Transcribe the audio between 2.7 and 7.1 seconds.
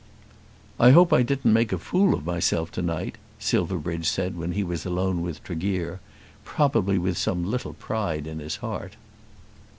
to night," Silverbridge said when he was alone with Tregear, probably